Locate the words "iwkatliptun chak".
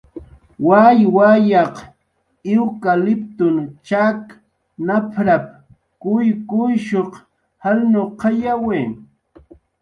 2.53-4.19